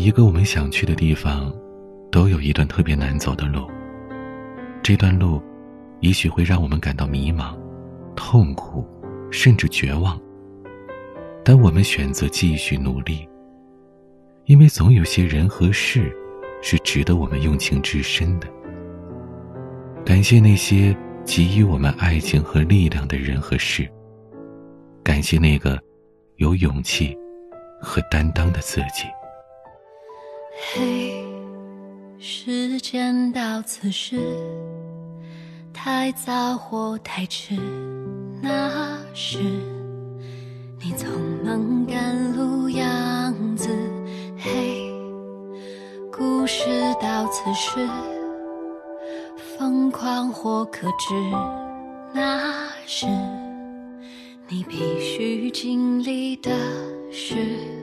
[0.00, 1.54] 一个我们想去的地方，
[2.10, 3.70] 都有一段特别难走的路。
[4.82, 5.42] 这段路，
[6.00, 7.54] 也许会让我们感到迷茫、
[8.16, 8.82] 痛苦，
[9.30, 10.18] 甚至绝望。
[11.44, 13.28] 但我们选择继续努力，
[14.46, 16.10] 因为总有些人和事，
[16.62, 18.48] 是值得我们用情至深的。
[20.02, 20.96] 感谢那些
[21.26, 23.86] 给予我们爱情和力量的人和事。
[25.04, 25.78] 感谢那个
[26.36, 27.14] 有勇气
[27.82, 29.04] 和担当的自己。
[30.62, 31.24] 嘿，
[32.18, 34.16] 时间到此时，
[35.72, 37.56] 太早或太迟，
[38.42, 39.38] 那是
[40.78, 41.06] 你匆
[41.42, 43.68] 忙赶路样子。
[44.36, 44.92] 嘿，
[46.12, 46.68] 故事
[47.00, 47.88] 到此时，
[49.56, 51.14] 疯狂或克制，
[52.12, 53.06] 那是
[54.46, 56.50] 你必须经历的
[57.10, 57.79] 事。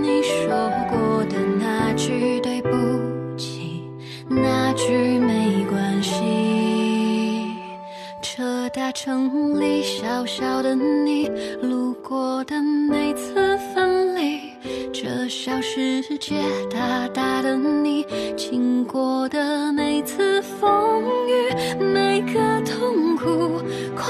[0.00, 0.48] 你说
[0.90, 2.70] 过的那句对不
[3.36, 3.82] 起，
[4.28, 7.54] 那句没关系。
[8.20, 11.28] 这大城里小小的你，
[11.60, 14.40] 路过的每次分离，
[14.92, 23.60] 这小世界大大的你，经过的每次风雨，每个痛苦
[23.94, 24.06] 快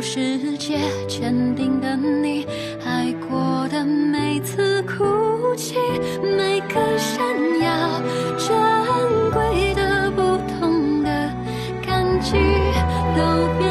[0.00, 2.46] 世界坚定的你，
[2.84, 5.74] 爱过的每次哭泣，
[6.22, 7.20] 每个闪
[7.60, 8.00] 耀
[8.38, 8.48] 珍
[9.32, 10.22] 贵的不
[10.54, 11.10] 同的
[11.84, 12.36] 感激，
[13.16, 13.67] 都变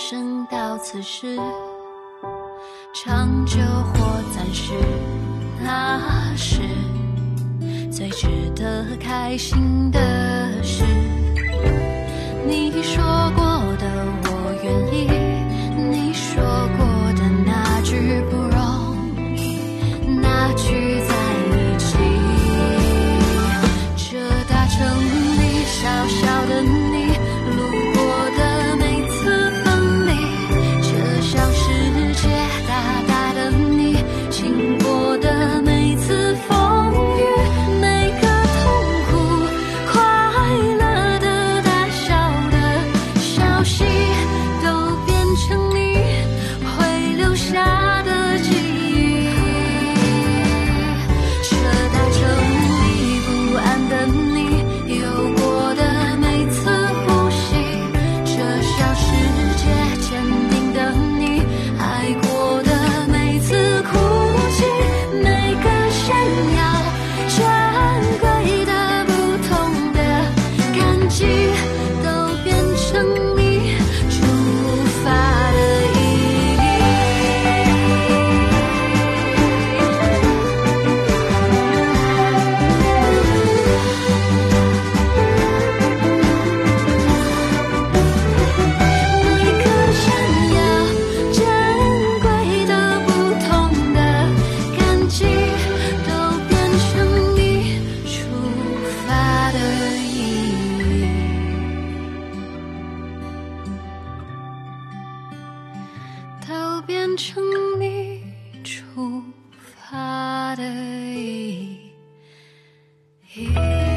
[0.00, 1.36] 生到此时，
[2.94, 4.72] 长久或暂时，
[5.62, 6.00] 那
[6.34, 6.62] 是
[7.92, 10.84] 最值得开心的事。
[12.48, 13.04] 你说
[13.36, 13.49] 过
[106.82, 107.42] 变成
[107.78, 108.22] 你
[108.64, 109.22] 出
[109.88, 110.62] 发的
[111.14, 111.78] 意
[113.34, 113.89] 义。